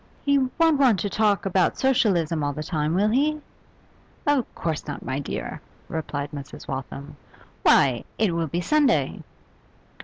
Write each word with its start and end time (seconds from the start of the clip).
'He 0.25 0.39
won't 0.57 0.79
want 0.79 0.97
us 0.99 1.03
to 1.03 1.09
talk 1.11 1.45
about 1.45 1.77
Socialism 1.77 2.43
all 2.43 2.53
the 2.53 2.63
time, 2.63 2.95
will 2.95 3.09
he?' 3.09 3.39
'Of 4.25 4.55
course 4.55 4.87
not, 4.87 5.05
my 5.05 5.19
dear,' 5.19 5.61
replied 5.89 6.31
Mrs. 6.31 6.67
Waltham. 6.67 7.17
'Why, 7.61 8.03
it 8.17 8.33
will 8.33 8.47
be 8.47 8.61
Sunday. 8.61 9.21